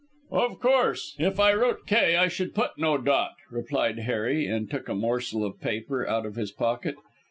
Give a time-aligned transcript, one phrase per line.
[0.31, 1.13] "Of course.
[1.19, 5.45] If I wrote 'K' I should put no dot," replied Harry, and took a morsel
[5.45, 6.95] of paper out of his pocket.